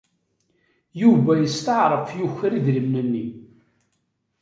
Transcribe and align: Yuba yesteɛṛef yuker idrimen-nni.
Yuba 1.01 1.31
yesteɛṛef 1.37 2.09
yuker 2.19 2.51
idrimen-nni. 2.53 3.25